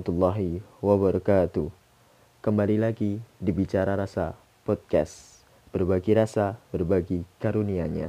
[0.00, 1.68] warahmatullahi wabarakatuh.
[2.40, 4.32] Kembali lagi di Bicara Rasa
[4.64, 5.44] Podcast.
[5.76, 8.08] Berbagi rasa, berbagi karunianya.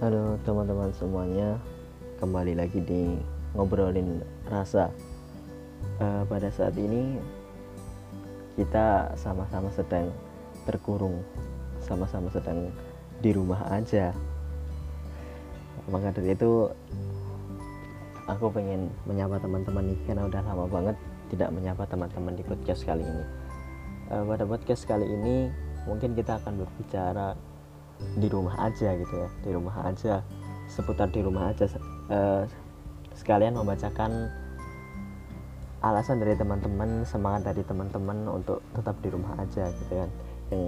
[0.00, 1.56] Halo teman-teman semuanya
[2.20, 4.90] Kembali lagi di Ngobrolin Rasa.
[6.00, 7.16] Eh, Pada saat ini
[8.54, 10.12] Kita sama-sama sedang
[10.68, 11.24] terkurung
[11.80, 12.68] Sama-sama sedang
[13.20, 14.12] di rumah aja.
[15.88, 16.68] Maka dari itu
[18.28, 20.96] Aku pengen menyapa teman-teman nih Karena udah lama banget
[21.30, 23.24] tidak menyapa teman-teman di podcast kali ini.
[24.12, 25.48] Eh, Pada podcast kali ini
[25.88, 27.32] Mungkin kita akan berbicara
[28.16, 30.24] di rumah aja gitu ya di rumah aja
[30.70, 31.68] seputar di rumah aja
[32.10, 32.42] eh,
[33.20, 34.32] sekalian membacakan
[35.84, 40.10] alasan dari teman-teman semangat dari teman-teman untuk tetap di rumah aja gitu kan.
[40.48, 40.62] Yang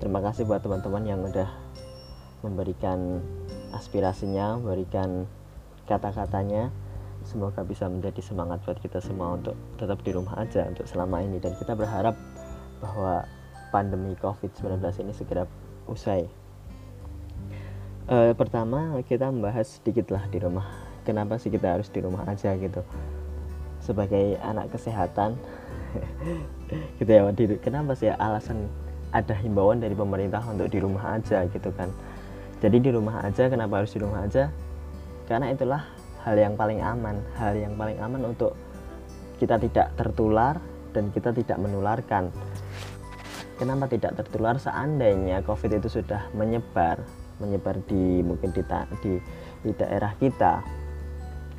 [0.00, 1.48] terima kasih buat teman-teman yang udah
[2.44, 3.24] memberikan
[3.72, 5.24] aspirasinya memberikan
[5.88, 6.68] kata-katanya.
[7.24, 11.40] Semoga bisa menjadi semangat buat kita semua untuk tetap di rumah aja untuk selama ini.
[11.40, 12.12] Dan kita berharap
[12.84, 13.24] bahwa
[13.72, 15.48] pandemi COVID-19 ini segera
[15.88, 16.28] usai.
[18.04, 22.56] Eh, pertama kita membahas sedikit lah di rumah kenapa sih kita harus di rumah aja
[22.56, 22.82] gitu?
[23.84, 25.36] Sebagai anak kesehatan
[26.98, 27.22] gitu ya
[27.60, 28.66] kenapa sih alasan
[29.14, 31.92] ada himbauan dari pemerintah untuk di rumah aja gitu kan?
[32.58, 34.48] Jadi di rumah aja kenapa harus di rumah aja?
[35.28, 35.84] Karena itulah
[36.24, 37.20] hal yang paling aman.
[37.36, 38.56] Hal yang paling aman untuk
[39.36, 40.56] kita tidak tertular
[40.96, 42.32] dan kita tidak menularkan.
[43.60, 44.58] Kenapa tidak tertular?
[44.58, 46.98] Seandainya covid itu sudah menyebar
[47.42, 48.62] menyebar di mungkin di,
[49.02, 49.12] di
[49.66, 50.62] di daerah kita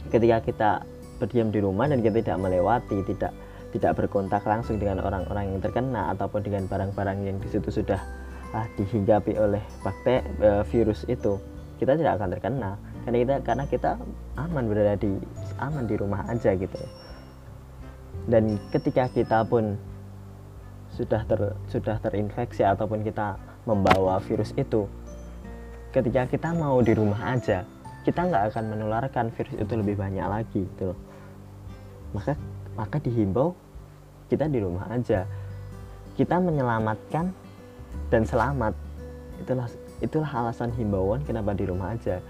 [0.10, 0.70] ketika kita
[1.18, 3.32] berdiam di rumah dan kita tidak melewati tidak
[3.76, 8.00] tidak berkontak langsung dengan orang-orang yang terkena ataupun dengan barang-barang yang di situ sudah
[8.56, 11.36] ah, dihinggapi oleh bakteri e, virus itu
[11.76, 12.72] kita tidak akan terkena.
[13.04, 13.92] Karena kita karena kita
[14.40, 15.12] aman berada di
[15.60, 16.80] aman di rumah aja gitu.
[18.32, 19.76] Dan ketika kita pun
[20.96, 23.36] sudah ter, sudah terinfeksi ataupun kita
[23.68, 24.88] membawa virus itu
[25.92, 27.68] ketika kita mau di rumah aja
[28.06, 31.00] kita nggak akan menularkan virus itu lebih banyak lagi gitu loh.
[32.14, 32.38] Maka
[32.78, 33.58] maka dihimbau
[34.30, 35.26] kita di rumah aja.
[36.14, 37.34] Kita menyelamatkan
[38.14, 38.78] dan selamat.
[39.42, 39.68] Itulah
[40.00, 42.22] itulah alasan himbauan kenapa di rumah aja.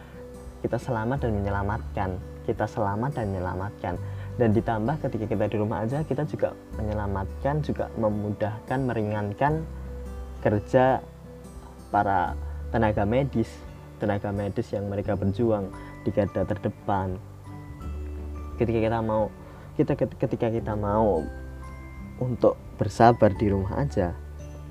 [0.64, 2.10] Kita selamat dan menyelamatkan.
[2.48, 3.94] Kita selamat dan menyelamatkan.
[4.36, 9.64] Dan ditambah ketika kita di rumah aja kita juga menyelamatkan juga memudahkan meringankan
[10.44, 11.00] kerja
[11.88, 12.36] para
[12.72, 13.48] tenaga medis
[13.98, 15.72] tenaga medis yang mereka berjuang
[16.04, 17.16] di garda terdepan.
[18.56, 19.32] Ketika kita mau
[19.76, 21.24] kita ketika kita mau
[22.24, 24.16] untuk bersabar di rumah aja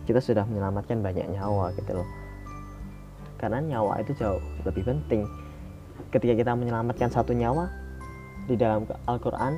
[0.05, 2.09] kita sudah menyelamatkan banyak nyawa gitu loh.
[3.41, 5.25] Karena nyawa itu jauh lebih penting.
[6.13, 7.69] Ketika kita menyelamatkan satu nyawa
[8.45, 9.57] di dalam Al-Quran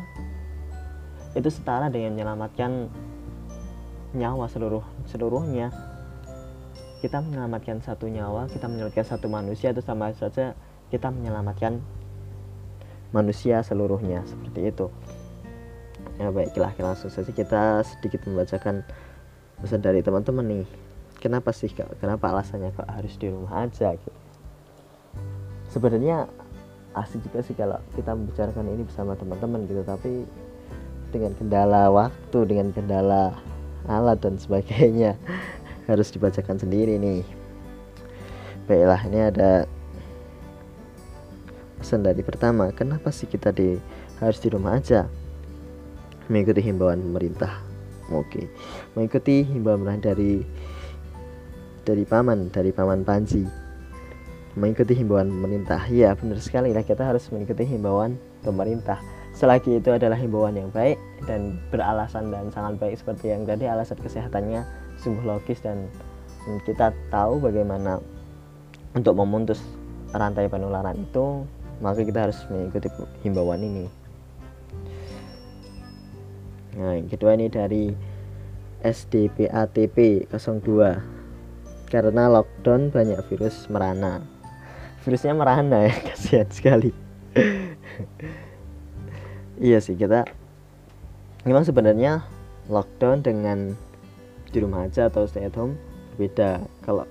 [1.34, 2.88] itu setara dengan menyelamatkan
[4.16, 5.68] nyawa seluruh seluruhnya
[7.04, 10.56] kita menyelamatkan satu nyawa kita menyelamatkan satu manusia itu sama saja
[10.88, 11.82] kita menyelamatkan
[13.14, 14.86] manusia seluruhnya seperti itu.
[16.16, 18.82] Ya baiklah langsung saja kita sedikit membacakan
[19.60, 20.66] pesan dari teman-teman nih.
[21.20, 21.96] Kenapa sih kak?
[22.00, 24.12] Kenapa alasannya kok harus di rumah aja gitu?
[25.72, 26.28] Sebenarnya
[26.96, 29.82] asik juga sih kalau kita membicarakan ini bersama teman-teman gitu.
[29.84, 30.24] Tapi
[31.12, 33.36] dengan kendala waktu dengan kendala
[33.86, 35.14] alat dan sebagainya
[35.86, 37.22] harus dibacakan sendiri nih.
[38.66, 39.50] Baiklah ini ada
[41.78, 43.78] pesan dari pertama kenapa sih kita di
[44.18, 45.06] harus di rumah aja?
[46.26, 47.62] Mengikuti himbauan pemerintah.
[48.10, 48.50] Oke
[48.94, 50.42] mengikuti himbauan dari
[51.86, 53.46] dari paman dari paman Panji.
[54.58, 55.86] Mengikuti himbauan pemerintah.
[55.86, 58.98] Ya benar sekali lah kita harus mengikuti himbauan pemerintah.
[59.36, 60.96] Selagi itu adalah himbauan yang baik
[61.28, 64.64] dan beralasan dan sangat baik seperti yang tadi alasan kesehatannya
[65.00, 65.88] sungguh logis dan
[66.62, 67.98] kita tahu bagaimana
[68.94, 69.60] untuk memutus
[70.14, 71.42] rantai penularan itu
[71.82, 72.88] maka kita harus mengikuti
[73.20, 73.84] himbauan ini.
[76.76, 77.92] Nah yang kedua ini dari
[78.80, 84.20] SDPATP 02 karena lockdown banyak virus merana.
[85.04, 86.90] Virusnya merana ya kasihan sekali.
[89.56, 90.28] Iya sih kita
[91.48, 92.28] memang sebenarnya
[92.68, 93.72] lockdown dengan
[94.56, 95.76] di rumah aja atau stay at home
[96.16, 97.04] berbeda kalau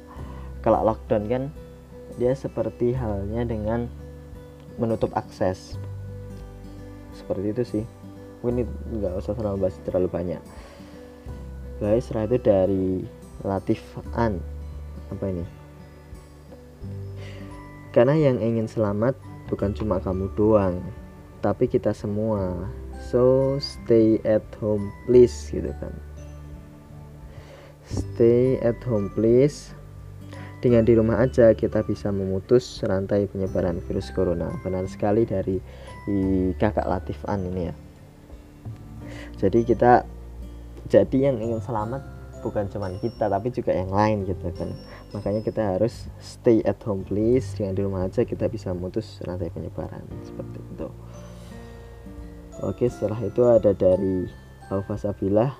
[0.65, 1.43] kalau lockdown kan
[2.17, 3.85] dia seperti halnya dengan
[4.81, 5.77] menutup akses.
[7.13, 7.83] Seperti itu sih.
[8.41, 8.65] Mungkin
[8.97, 10.41] nggak usah terlalu bahas terlalu banyak.
[11.77, 12.87] Guys setelah itu dari
[13.45, 13.81] Latif
[14.17, 14.41] An
[15.13, 15.45] apa ini?
[17.93, 19.13] Karena yang ingin selamat
[19.53, 20.81] bukan cuma kamu doang
[21.45, 22.65] tapi kita semua.
[23.05, 25.93] So stay at home please gitu kan
[28.15, 29.75] stay at home please.
[30.63, 34.55] Dengan di rumah aja kita bisa memutus rantai penyebaran virus corona.
[34.63, 35.59] Benar sekali dari
[36.55, 37.75] kakak Latif An ini ya.
[39.35, 40.07] Jadi kita
[40.87, 42.01] jadi yang ingin selamat
[42.39, 44.71] bukan cuma kita tapi juga yang lain gitu kan.
[45.11, 47.51] Makanya kita harus stay at home please.
[47.59, 50.07] Dengan di rumah aja kita bisa memutus rantai penyebaran.
[50.23, 50.87] Seperti itu.
[52.63, 54.25] Oke setelah itu ada dari
[54.71, 55.51] Alfa Sabilah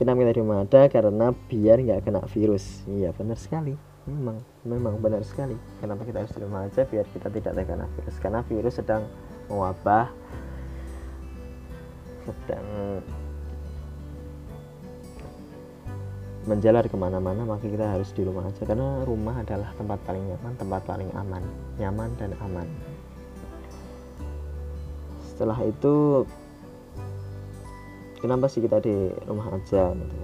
[0.00, 2.80] kenapa kita di rumah ada karena biar nggak kena virus.
[2.88, 3.76] Iya benar sekali.
[4.08, 5.60] Memang memang benar sekali.
[5.76, 8.16] Kenapa kita harus di rumah aja biar kita tidak terkena virus?
[8.16, 9.04] Karena virus sedang
[9.52, 10.08] mewabah
[12.24, 12.64] sedang
[16.48, 18.64] menjalar ke mana-mana maka kita harus di rumah aja.
[18.64, 21.44] Karena rumah adalah tempat paling nyaman tempat paling aman
[21.76, 22.64] nyaman dan aman.
[25.28, 26.24] Setelah itu
[28.20, 30.18] kenapa sih kita di rumah aja gitu?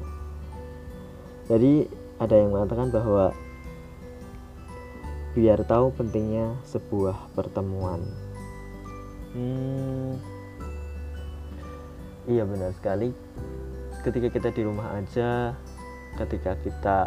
[1.46, 1.72] Jadi
[2.20, 3.32] ada yang mengatakan bahwa
[5.36, 8.00] biar tahu pentingnya sebuah pertemuan.
[9.36, 10.16] Hmm,
[12.24, 13.12] iya benar sekali.
[14.00, 15.52] Ketika kita di rumah aja
[16.16, 16.98] ketika kita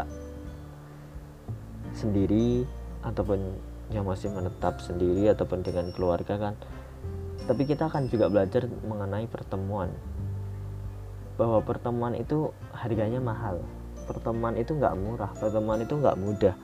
[1.98, 2.64] sendiri
[3.02, 3.42] ataupun
[3.90, 6.54] yang masih menetap sendiri ataupun dengan keluarga kan
[7.50, 9.90] tapi kita akan juga belajar mengenai pertemuan
[11.40, 13.64] bahwa pertemuan itu harganya mahal.
[14.04, 16.56] Pertemuan itu nggak murah pertemuan itu nggak mudah.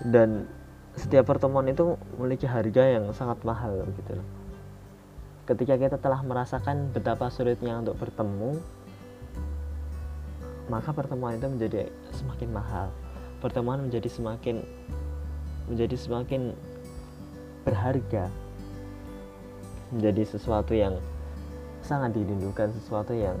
[0.00, 0.48] Dan
[0.96, 4.28] setiap pertemuan itu memiliki harga yang sangat mahal gitu loh.
[5.44, 8.56] Ketika kita telah merasakan betapa sulitnya untuk bertemu
[10.72, 12.88] maka pertemuan itu menjadi semakin mahal.
[13.44, 14.64] Pertemuan menjadi semakin
[15.68, 16.56] menjadi semakin
[17.68, 18.32] berharga.
[19.92, 20.96] Menjadi sesuatu yang
[21.84, 23.36] sangat dirindukan sesuatu yang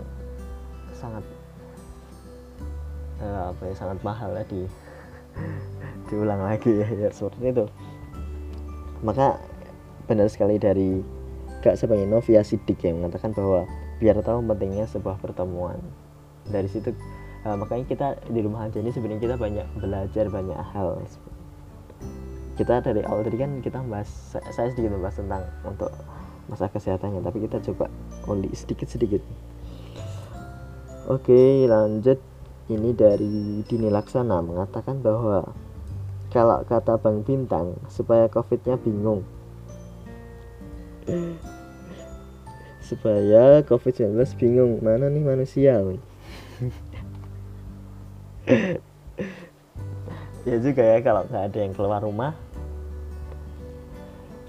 [1.02, 1.24] sangat
[3.18, 4.62] uh, apa ya sangat mahal ya di
[6.08, 7.66] diulang lagi ya, ya seperti itu.
[9.02, 9.42] Maka
[10.06, 11.02] benar sekali dari
[11.62, 13.66] Kak sebagai Novia Sidik yang mengatakan bahwa
[13.98, 15.78] biar tahu pentingnya sebuah pertemuan.
[16.46, 16.94] Dari situ
[17.46, 21.02] uh, makanya kita di rumah aja ini sebenarnya kita banyak belajar banyak hal.
[22.58, 25.90] Kita dari awal tadi kan kita bahas saya sedikit membahas tentang untuk
[26.50, 27.86] masa kesehatannya tapi kita coba
[28.26, 29.22] only sedikit sedikit
[31.12, 32.16] oke lanjut.
[32.72, 35.44] Ini dari Dini Laksana mengatakan bahwa
[36.32, 39.20] kalau kata Bang Bintang supaya covidnya bingung.
[42.80, 45.76] Supaya covid-19 bingung mana nih manusia
[50.48, 52.34] ya juga ya kalau nggak ada yang keluar rumah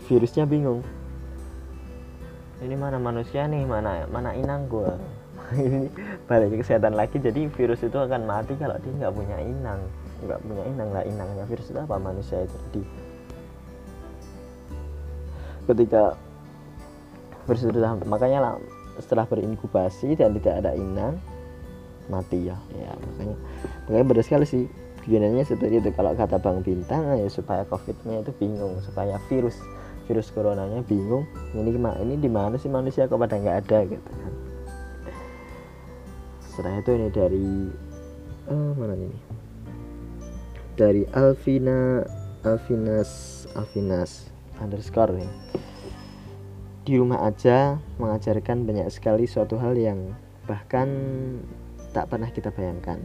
[0.05, 0.85] virusnya bingung.
[2.63, 3.65] Ini mana manusia nih?
[3.67, 4.95] Mana mana inang gua
[5.57, 5.87] ini
[6.25, 7.17] balik ke kesehatan lagi.
[7.21, 9.81] Jadi virus itu akan mati kalau dia nggak punya inang.
[10.25, 11.43] Nggak punya inang lah inangnya.
[11.45, 11.95] Virus itu apa?
[11.97, 12.81] Manusia itu jadi
[15.63, 16.19] ketika
[17.47, 18.53] virus itu makanya lah
[18.99, 21.15] setelah berinkubasi dan tidak ada inang
[22.11, 22.57] mati ya.
[22.75, 23.35] Ya makanya
[23.87, 24.63] makanya benar sekali sih
[25.07, 25.89] gunanya seperti itu.
[25.95, 29.55] Kalau kata Bang Bintang ya supaya covidnya itu bingung supaya virus
[30.03, 31.23] virus coronanya bingung
[31.55, 34.33] ini ini di mana sih manusia kok pada nggak ada gitu kan
[36.53, 37.49] setelah itu ini dari
[38.53, 39.19] oh, mana ini
[40.77, 42.05] dari Alvina
[42.45, 44.29] Alvinas Alvinas
[44.61, 45.31] underscore nih
[46.83, 50.91] di rumah aja mengajarkan banyak sekali suatu hal yang bahkan
[51.95, 52.99] tak pernah kita bayangkan.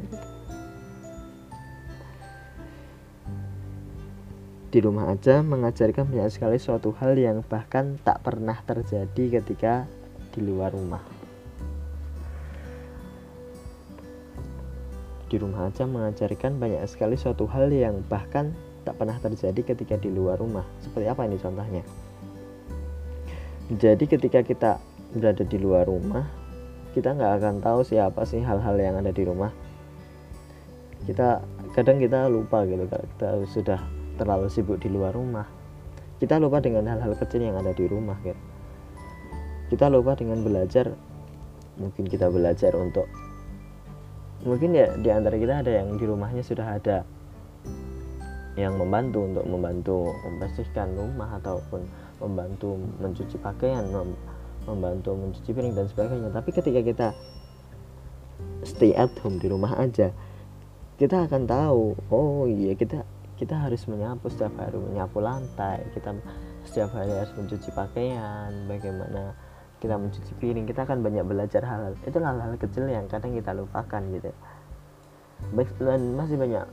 [4.68, 9.86] Di rumah aja mengajarkan banyak sekali suatu hal yang bahkan tak pernah terjadi ketika
[10.34, 11.17] di luar rumah.
[15.28, 20.08] Di rumah aja mengajarkan banyak sekali suatu hal yang bahkan tak pernah terjadi ketika di
[20.08, 20.64] luar rumah.
[20.80, 21.84] Seperti apa ini contohnya?
[23.68, 24.80] Jadi ketika kita
[25.12, 26.24] berada di luar rumah,
[26.96, 29.52] kita nggak akan tahu siapa sih hal-hal yang ada di rumah
[31.06, 31.40] kita
[31.72, 33.80] kadang kita lupa gitu kita sudah
[34.18, 35.46] terlalu sibuk di luar rumah
[36.18, 38.40] kita lupa dengan hal-hal kecil yang ada di rumah gitu
[39.70, 40.90] kita lupa dengan belajar
[41.78, 43.06] mungkin kita belajar untuk
[44.46, 47.02] mungkin ya di antara kita ada yang di rumahnya sudah ada
[48.58, 51.86] yang membantu untuk membantu membersihkan rumah ataupun
[52.18, 53.86] membantu mencuci pakaian
[54.66, 56.34] membantu mencuci piring dan sebagainya.
[56.34, 57.08] Tapi ketika kita
[58.66, 60.10] stay at home di rumah aja
[60.98, 63.06] kita akan tahu oh iya kita
[63.38, 66.10] kita harus menyapu setiap hari menyapu lantai kita
[66.66, 69.38] setiap hari harus mencuci pakaian bagaimana
[69.78, 71.94] kita mencuci piring kita akan banyak belajar hal-hal.
[72.02, 74.30] Itu hal-hal kecil yang kadang kita lupakan gitu.
[75.78, 76.66] Dan masih banyak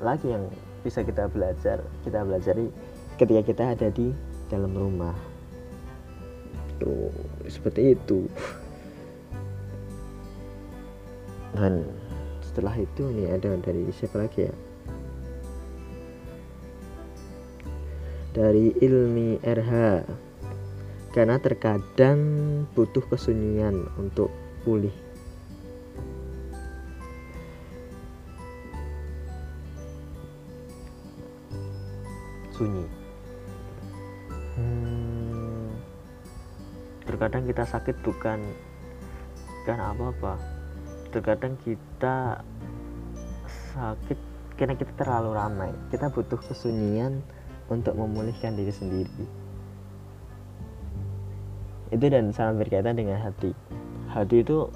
[0.00, 0.44] lagi yang
[0.80, 2.68] bisa kita belajar kita pelajari
[3.16, 4.12] ketika kita ada di
[4.52, 5.16] dalam rumah.
[6.80, 7.12] Tuh
[7.48, 8.28] seperti itu.
[11.56, 11.84] Dan
[12.44, 14.54] setelah itu nih ada dari siapa lagi ya?
[18.30, 19.72] Dari ilmi RH
[21.10, 22.20] karena terkadang
[22.70, 24.30] butuh kesunyian untuk
[24.62, 24.94] pulih.
[32.54, 32.86] Sunyi.
[34.54, 35.74] Hmm,
[37.08, 38.38] terkadang kita sakit bukan
[39.66, 40.38] karena apa-apa.
[41.10, 42.38] Terkadang kita
[43.74, 44.18] sakit
[44.54, 45.70] karena kita terlalu ramai.
[45.90, 47.18] Kita butuh kesunyian
[47.66, 49.39] untuk memulihkan diri sendiri
[51.90, 53.50] itu dan sangat berkaitan dengan hati.
[54.10, 54.70] Hati itu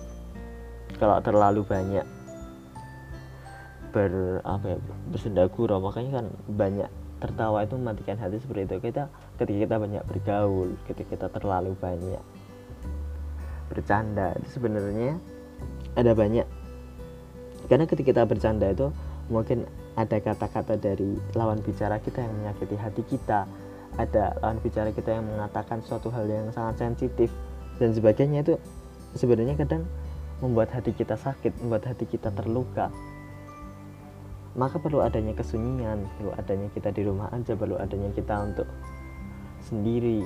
[0.99, 2.07] kalau terlalu banyak
[3.95, 4.79] ber apa ya
[5.15, 6.91] bersendagurau makanya kan banyak
[7.23, 8.77] tertawa itu mematikan hati seperti itu.
[8.91, 9.07] Kita
[9.39, 12.23] ketika kita banyak bergaul ketika kita terlalu banyak
[13.71, 15.19] bercanda itu sebenarnya
[15.95, 16.47] ada banyak.
[17.71, 18.91] Karena ketika kita bercanda itu
[19.33, 23.49] mungkin ada kata-kata dari lawan bicara kita yang menyakiti hati kita
[23.95, 27.31] ada lawan bicara kita yang mengatakan suatu hal yang sangat sensitif
[27.79, 28.55] dan sebagainya itu
[29.15, 29.87] sebenarnya kadang
[30.43, 32.91] membuat hati kita sakit membuat hati kita terluka.
[34.55, 38.67] Maka perlu adanya kesunyian perlu adanya kita di rumah aja perlu adanya kita untuk
[39.63, 40.23] sendiri.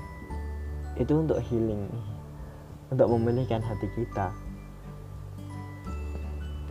[0.96, 1.88] Itu untuk healing
[2.88, 4.32] untuk memulihkan hati kita.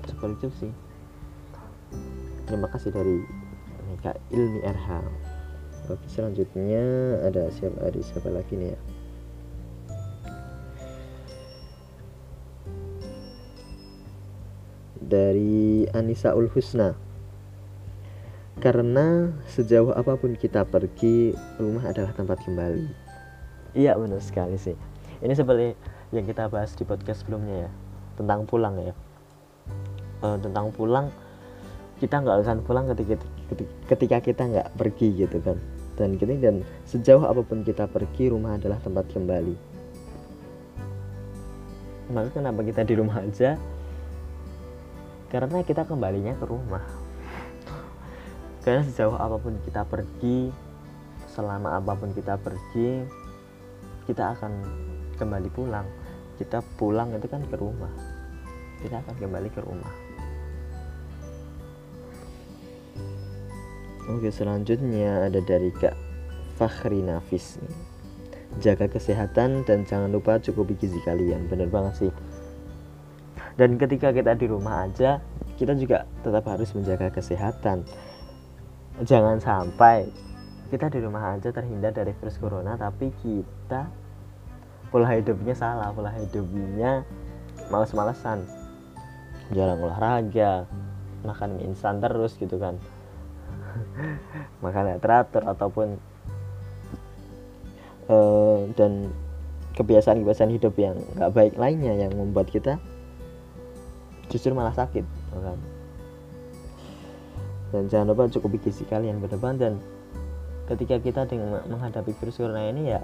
[0.09, 0.73] Seperti itu sih.
[2.49, 3.21] Terima kasih dari
[4.01, 5.26] Kak Ilmi RH
[5.87, 6.83] oke selanjutnya
[7.23, 8.79] ada siapa ada siapa lagi nih ya?
[15.07, 16.91] Dari Anissa Ul Husna.
[18.57, 22.89] Karena sejauh apa pun kita pergi rumah adalah tempat kembali.
[23.77, 24.75] Iya benar sekali sih.
[25.23, 25.77] Ini seperti
[26.11, 27.71] yang kita bahas di podcast sebelumnya ya
[28.19, 28.93] tentang pulang ya.
[30.25, 31.13] Uh, tentang pulang
[31.97, 33.15] kita nggak akan pulang ketika
[33.89, 35.57] ketika kita nggak pergi gitu kan
[35.97, 39.57] dan gini dan sejauh apa pun kita pergi rumah adalah tempat kembali.
[42.13, 43.57] Maka kenapa kita di rumah aja?
[45.27, 46.85] Karena kita kembalinya ke rumah.
[48.63, 50.53] Karena sejauh apa pun kita pergi
[51.33, 53.03] selama apa pun kita pergi
[54.05, 54.53] kita akan
[55.19, 55.89] kembali pulang.
[56.37, 57.91] Kita pulang itu kan ke rumah.
[58.79, 60.06] Kita akan kembali ke rumah
[64.07, 65.91] Oke selanjutnya ada dari Kak
[66.55, 67.59] Fakhri Nafis.
[68.63, 71.51] Jaga kesehatan dan jangan lupa cukupi gizi kalian.
[71.51, 72.11] Bener banget sih.
[73.59, 75.19] Dan ketika kita di rumah aja
[75.57, 77.83] Kita juga tetap harus menjaga kesehatan.
[79.03, 80.07] Jangan sampai
[80.71, 83.91] kita di rumah aja terhindar dari virus corona Tapi kita
[84.87, 87.03] pola hidupnya salah Pola hidupnya
[87.67, 88.47] males-malesan.
[89.51, 90.63] Jarang olahraga
[91.27, 92.79] Makan mie instan terus gitu kan
[94.63, 95.87] makan teratur ataupun
[98.11, 99.11] uh, dan
[99.77, 102.81] kebiasaan-kebiasaan hidup yang nggak baik lainnya yang membuat kita
[104.27, 105.59] justru malah sakit ya kan?
[107.67, 109.73] Dan jangan lupa cukup gizi kalian berdepan dan
[110.71, 113.01] ketika kita dengan menghadapi virus corona ini ya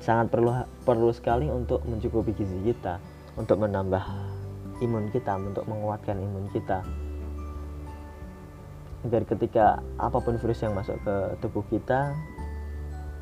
[0.00, 0.52] sangat perlu
[0.84, 2.96] perlu sekali untuk mencukupi gizi kita
[3.36, 4.00] untuk menambah
[4.80, 6.80] imun kita untuk menguatkan imun kita
[9.06, 12.18] agar ketika apa pun virus yang masuk ke tubuh kita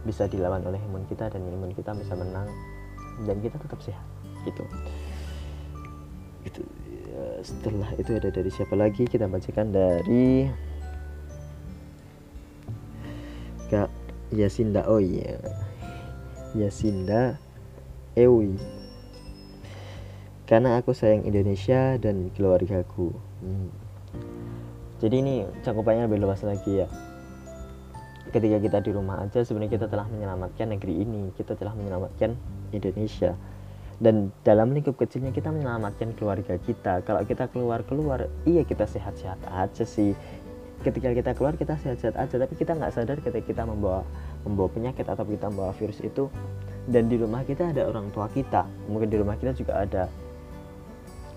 [0.09, 2.49] bisa dilawan oleh imun kita dan imun kita bisa menang
[3.29, 4.07] dan kita tetap sehat
[4.49, 4.65] gitu.
[6.47, 6.63] Itu
[7.11, 9.05] ya, setelah itu ada dari siapa lagi?
[9.05, 10.49] Kita bacakan dari
[13.69, 13.91] Kak
[14.33, 15.37] Yasinda oh iya.
[16.57, 17.37] Yasinda
[18.17, 18.57] Ewi.
[20.47, 23.11] Karena aku sayang Indonesia dan keluargaku.
[23.43, 23.86] Hmm
[24.97, 26.89] jadi ini cakupannya lebih luas lagi ya.
[28.33, 31.33] Ketika kita di rumah aja sebenarnya kita telah menyelamatkan negeri ini.
[31.37, 32.33] Kita telah menyelamatkan
[32.73, 33.37] Indonesia.
[33.97, 37.05] Dan dalam lingkup kecilnya kita menyelamatkan keluarga kita.
[37.05, 40.17] Kalau kita keluar keluar iya kita sehat-sehat aja sih.
[40.81, 42.35] Ketika kita keluar kita sehat-sehat aja.
[42.41, 44.01] Tapi kita nggak sadar ketika kita membawa
[44.49, 46.33] membawa penyakit atau kita membawa virus itu.
[46.89, 48.65] Dan di rumah kita ada orang tua kita.
[48.89, 50.09] Mungkin di rumah kita juga ada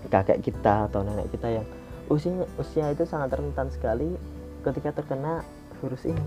[0.08, 1.66] kakek kita atau nenek kita yang
[2.10, 4.18] usia usia itu sangat rentan sekali
[4.66, 5.46] ketika terkena
[5.80, 6.26] virus ini.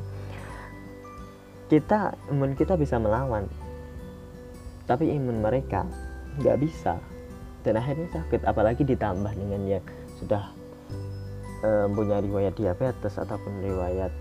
[1.68, 3.46] Kita imun kita bisa melawan
[4.84, 5.88] tapi imun mereka
[6.40, 7.00] nggak bisa.
[7.64, 9.86] Dan akhirnya sakit apalagi ditambah dengan yang
[10.20, 10.52] sudah
[11.64, 14.12] e, punya riwayat diabetes ataupun riwayat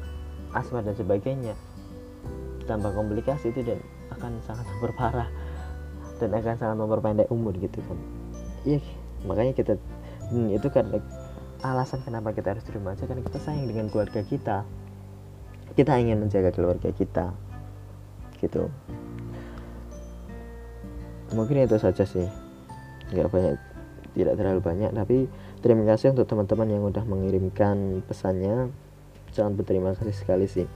[0.55, 1.59] asma dan sebagainya.
[2.71, 3.83] Tambah komplikasi itu dan
[4.15, 5.27] akan sangat memperparah
[6.23, 7.99] dan akan sangat memperpendek umur gitu kan.
[8.63, 8.79] Iya
[9.27, 9.75] makanya kita
[10.31, 10.87] hmm, itu kan
[11.63, 14.67] alasan kenapa kita harus di rumah aja karena kita sayang dengan keluarga kita.
[15.73, 17.33] Kita ingin menjaga keluarga kita
[18.43, 18.67] gitu.
[21.33, 22.27] Mungkin itu saja sih.
[23.15, 23.57] Nggak banyak
[24.13, 25.17] tidak terlalu banyak tapi
[25.65, 28.69] terima kasih untuk teman-teman yang udah mengirimkan pesannya.
[29.33, 30.69] Sangat berterima kasih sekali sih.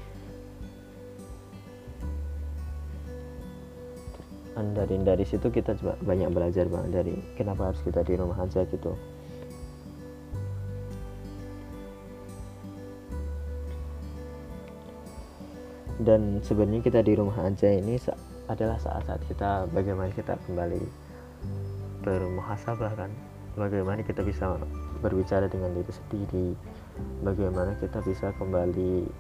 [4.57, 8.41] Dan dari dari situ kita juga banyak belajar bang dari kenapa harus kita di rumah
[8.41, 8.97] aja gitu
[16.07, 17.99] dan sebenarnya kita di rumah aja ini
[18.47, 20.79] adalah saat-saat kita bagaimana kita kembali
[22.07, 23.11] bermuhasabah kan?
[23.59, 24.55] Bagaimana kita bisa
[25.03, 26.49] berbicara dengan diri sendiri?
[27.27, 29.11] Bagaimana kita bisa kembali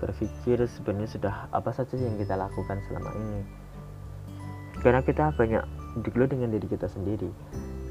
[0.00, 3.40] berpikir sebenarnya sudah apa saja yang kita lakukan selama ini?
[4.80, 5.62] Karena kita banyak
[6.00, 7.28] dulu dengan diri kita sendiri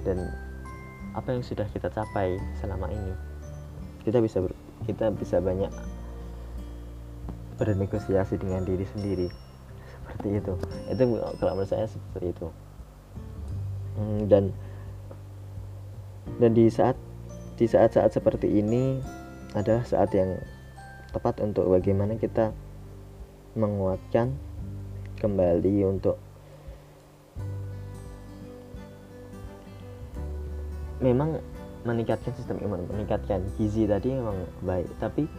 [0.01, 0.33] dan
[1.13, 3.13] apa yang sudah kita capai selama ini.
[4.01, 4.41] Kita bisa
[4.89, 5.69] kita bisa banyak
[7.61, 9.29] bernegosiasi dengan diri sendiri.
[10.01, 10.53] Seperti itu.
[10.89, 11.03] Itu
[11.37, 12.47] kalau menurut saya seperti itu.
[14.01, 14.49] Hmm, dan
[16.41, 16.97] dan di saat
[17.61, 18.97] di saat-saat seperti ini
[19.53, 20.41] adalah saat yang
[21.13, 22.49] tepat untuk bagaimana kita
[23.53, 24.33] menguatkan
[25.21, 26.17] kembali untuk
[31.03, 31.37] memang
[31.85, 34.87] meningkatkan sistem imun meningkatkan gizi tadi memang baik.
[34.97, 35.29] Tapi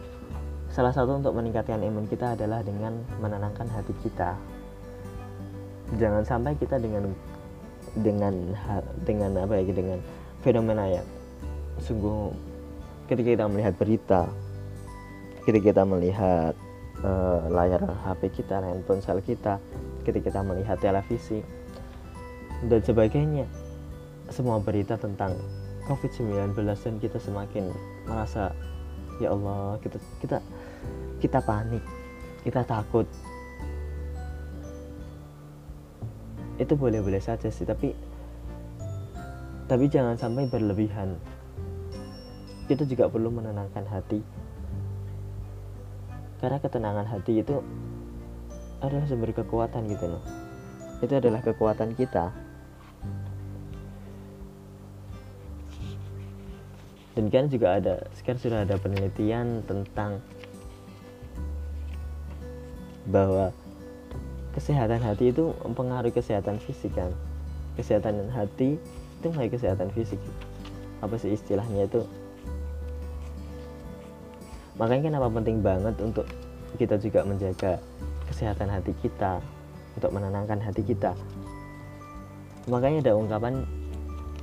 [0.73, 4.33] salah satu untuk meningkatkan imun kita adalah dengan menenangkan hati kita.
[6.01, 7.13] Jangan sampai kita dengan
[7.93, 8.33] dengan
[9.05, 10.01] dengan apa ya dengan
[10.41, 11.05] fenomena yang
[11.77, 12.33] sungguh
[13.05, 14.21] ketika kita melihat berita
[15.45, 16.53] ketika kita melihat
[17.05, 19.61] uh, layar HP kita layar ponsel kita
[20.01, 21.45] ketika kita melihat televisi
[22.65, 23.45] dan sebagainya
[24.31, 25.35] semua berita tentang
[25.85, 27.69] COVID-19 dan kita semakin
[28.07, 28.55] merasa
[29.19, 30.37] ya Allah kita kita
[31.23, 32.03] kita panik
[32.43, 33.07] kita takut.
[36.59, 37.95] Itu boleh-boleh saja sih tapi
[39.65, 41.15] tapi jangan sampai berlebihan.
[42.67, 44.19] Kita juga perlu menenangkan hati.
[46.43, 47.63] Karena ketenangan hati itu
[48.83, 50.23] adalah sumber kekuatan gitu loh.
[50.99, 52.35] Itu adalah kekuatan kita.
[57.15, 60.19] Dan kan juga ada sekarang sudah ada penelitian tentang
[63.09, 63.51] bahwa
[64.53, 67.11] kesehatan hati itu mempengaruhi kesehatan fisik kan?
[67.75, 68.77] Kesehatan hati
[69.19, 70.21] itu mengenai kesehatan fisik.
[71.01, 72.05] Apa sih istilahnya itu?
[74.77, 76.25] Makanya kenapa penting banget untuk
[76.81, 77.77] kita juga menjaga
[78.29, 79.37] kesehatan hati kita
[79.93, 81.13] untuk menenangkan hati kita.
[82.65, 83.67] Makanya ada ungkapan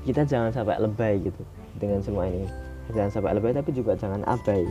[0.04, 1.42] kita jangan sampai lebay gitu
[1.80, 2.46] dengan semua ini.
[2.92, 4.66] Jangan sampai lebay tapi juga jangan abai.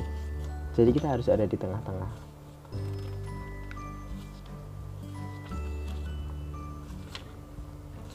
[0.77, 2.28] Jadi kita harus ada di tengah-tengah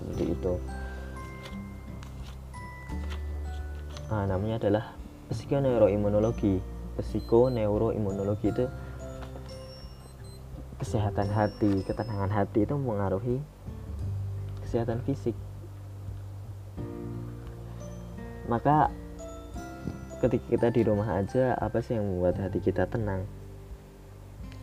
[0.04, 0.54] seperti itu.
[4.12, 4.84] Nah, namanya adalah
[5.32, 6.60] psikoneuroimunologi.
[7.00, 8.68] Psikoneuroimunologi itu
[10.76, 13.40] kesehatan hati ketenangan hati itu mengaruhi
[14.68, 15.32] kesehatan fisik.
[18.44, 18.92] Maka
[20.20, 23.24] ketika kita di rumah aja apa sih yang membuat hati kita tenang?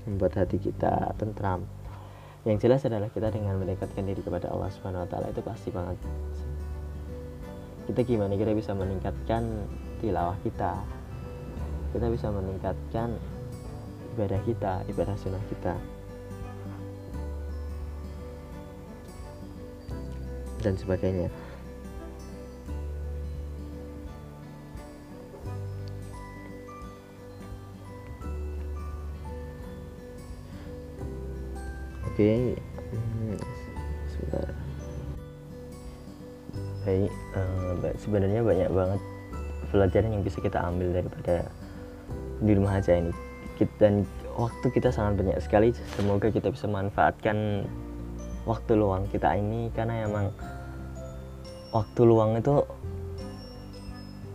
[0.06, 1.66] Membuat hati kita tentram
[2.42, 5.98] yang jelas adalah kita dengan mendekatkan diri kepada Allah Subhanahu wa taala itu pasti banget.
[7.86, 8.34] Kita gimana?
[8.34, 9.44] Kita bisa meningkatkan
[10.02, 10.74] tilawah kita.
[11.94, 13.14] Kita bisa meningkatkan
[14.18, 15.76] ibadah kita ibadah sunnah kita.
[20.62, 21.30] Dan sebagainya
[32.22, 32.54] Oke,
[32.94, 33.34] hmm,
[34.14, 34.54] sebentar.
[36.86, 39.02] Baik, uh, sebenarnya banyak banget
[39.74, 41.50] pelajaran yang bisa kita ambil daripada
[42.46, 43.10] di rumah aja ini.
[43.82, 44.06] Dan
[44.38, 45.74] waktu kita sangat banyak sekali.
[45.98, 47.66] Semoga kita bisa manfaatkan
[48.46, 50.30] waktu luang kita ini karena emang
[51.74, 52.62] waktu luang itu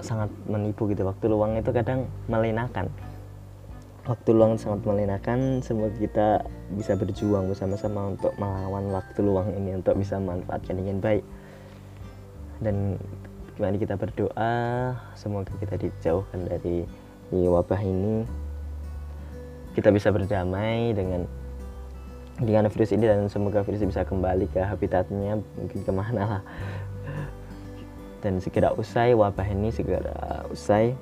[0.02, 2.90] sangat menipu gitu waktu luang itu kadang melenakan
[4.06, 6.28] waktu luang sangat melenakan semoga kita
[6.78, 11.26] bisa berjuang bersama-sama untuk melawan waktu luang ini untuk bisa memanfaatkan dengan baik.
[12.62, 12.96] Dan
[13.58, 14.54] kembali kita berdoa
[15.18, 16.86] semoga kita dijauhkan dari
[17.34, 18.22] wabah ini.
[19.74, 21.26] Kita bisa berdamai dengan
[22.38, 26.42] dengan virus ini dan semoga virus bisa kembali ke habitatnya mungkin ke mana lah.
[28.22, 30.94] Dan segera usai wabah ini segera usai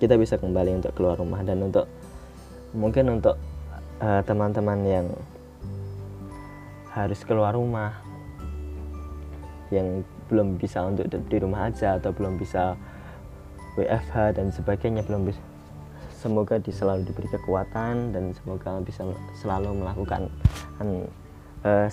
[0.00, 1.84] kita bisa kembali untuk keluar rumah dan untuk
[2.72, 3.36] mungkin untuk
[4.00, 5.06] eh, teman-teman uh, yang
[6.96, 8.00] harus keluar rumah
[9.70, 12.74] yang belum bisa untuk di rumah aja atau belum bisa
[13.78, 15.38] WFH dan sebagainya belum bisa
[16.20, 19.06] semoga di selalu diberi kekuatan dan semoga bisa
[19.38, 20.32] selalu melakukan
[20.80, 21.06] uh,
[21.64, 21.88] eh,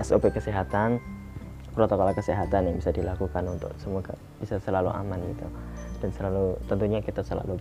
[0.00, 1.00] SOP kesehatan
[1.74, 5.46] protokol kesehatan yang bisa dilakukan untuk semoga bisa selalu aman gitu
[6.00, 7.60] dan selalu tentunya kita selalu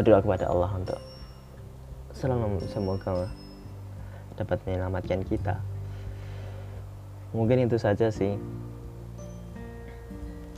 [0.00, 0.98] berdoa kepada Allah untuk
[2.16, 3.28] selalu semoga
[4.34, 5.60] dapat menyelamatkan kita.
[7.34, 8.38] Mungkin itu saja sih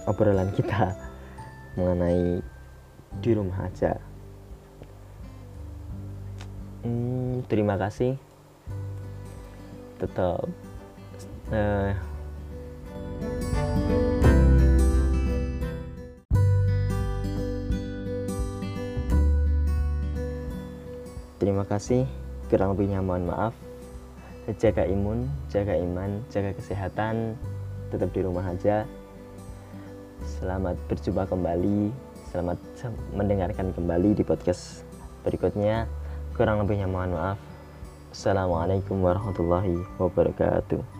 [0.07, 0.95] obrolan kita
[1.77, 2.41] mengenai
[3.21, 3.97] di rumah aja.
[6.87, 8.15] Hmm, terima kasih.
[9.97, 10.47] Tetap
[11.51, 11.91] uh,
[21.47, 22.03] Terima kasih,
[22.51, 23.55] kurang lebihnya mohon maaf.
[24.59, 27.39] Jaga imun, jaga iman, jaga kesehatan,
[27.87, 28.83] tetap di rumah aja.
[30.27, 31.95] Selamat berjumpa kembali,
[32.35, 32.59] selamat
[33.15, 34.83] mendengarkan kembali di podcast
[35.23, 35.87] berikutnya.
[36.35, 37.39] Kurang lebihnya mohon maaf.
[38.11, 40.96] Assalamualaikum warahmatullahi wabarakatuh.